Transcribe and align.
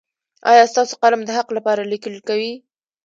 ایا 0.51 0.63
ستاسو 0.71 0.93
قلم 1.01 1.21
د 1.25 1.29
حق 1.37 1.47
لپاره 1.57 1.89
لیکل 1.93 2.15
کوي؟ 2.27 2.53